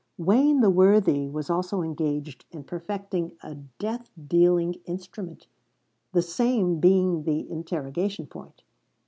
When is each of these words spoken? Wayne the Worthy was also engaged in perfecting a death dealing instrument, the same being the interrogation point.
Wayne 0.17 0.61
the 0.61 0.71
Worthy 0.71 1.29
was 1.29 1.47
also 1.51 1.83
engaged 1.83 2.45
in 2.49 2.63
perfecting 2.63 3.33
a 3.43 3.53
death 3.53 4.09
dealing 4.27 4.77
instrument, 4.85 5.45
the 6.11 6.23
same 6.23 6.79
being 6.79 7.21
the 7.21 7.47
interrogation 7.51 8.25
point. 8.25 8.63